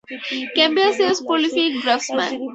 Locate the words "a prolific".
1.21-1.79